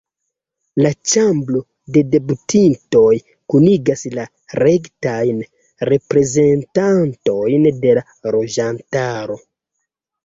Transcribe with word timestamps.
La 0.83 0.91
Ĉambro 1.09 1.59
de 1.97 2.01
Deputitoj 2.13 3.11
kunigas 3.53 4.03
la 4.19 4.25
rektajn 4.63 5.45
reprezentantojn 5.93 7.69
de 7.85 7.97
la 8.01 8.07
loĝantaro. 8.39 9.43